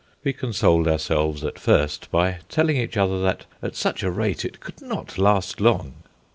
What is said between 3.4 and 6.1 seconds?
at such a rate it could not last long.